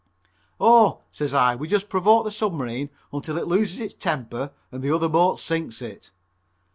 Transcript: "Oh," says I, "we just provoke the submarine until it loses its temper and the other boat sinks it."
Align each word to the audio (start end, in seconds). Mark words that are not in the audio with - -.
"Oh," 0.59 1.01
says 1.11 1.31
I, 1.31 1.53
"we 1.55 1.67
just 1.67 1.87
provoke 1.87 2.25
the 2.25 2.31
submarine 2.31 2.89
until 3.13 3.37
it 3.37 3.45
loses 3.47 3.79
its 3.79 3.93
temper 3.93 4.51
and 4.71 4.81
the 4.81 4.89
other 4.89 5.07
boat 5.07 5.37
sinks 5.39 5.79
it." 5.79 6.09